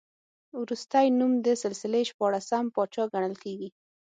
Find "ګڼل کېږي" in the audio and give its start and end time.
3.13-3.69